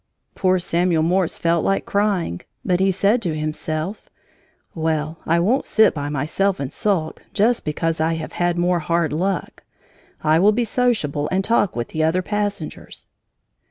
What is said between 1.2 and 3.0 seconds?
felt like crying, but he